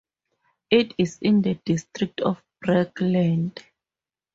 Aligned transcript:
It 0.71 0.95
is 0.97 1.19
in 1.21 1.43
the 1.43 1.59
district 1.63 2.21
of 2.21 2.41
Breckland. 2.65 3.61